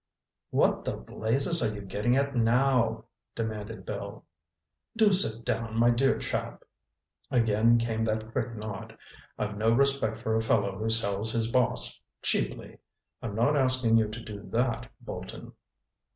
"What 0.49 0.83
the 0.83 0.93
blazes 0.97 1.61
are 1.61 1.75
you 1.75 1.81
getting 1.81 2.17
at 2.17 2.35
now?" 2.35 3.05
demanded 3.35 3.85
Bill. 3.85 4.25
"Do 4.97 5.13
sit 5.13 5.45
down, 5.45 5.77
my 5.77 5.91
dear 5.91 6.17
chap." 6.17 6.63
Again 7.29 7.77
came 7.77 8.03
that 8.05 8.31
quick 8.31 8.55
nod. 8.55 8.97
"I've 9.37 9.59
no 9.59 9.69
respect 9.71 10.19
for 10.19 10.35
a 10.35 10.41
fellow 10.41 10.75
who 10.79 10.89
sells 10.89 11.31
his 11.33 11.51
boss—cheaply. 11.51 12.79
I'm 13.21 13.35
not 13.35 13.55
asking 13.55 13.97
you 13.97 14.07
to 14.07 14.23
do 14.23 14.41
that, 14.49 14.89
Bolton." 15.01 15.53